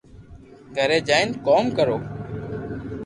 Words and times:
گھري 0.77 0.97
جائين 1.09 1.29
ڪوم 1.45 1.65
ڪرو 1.77 1.97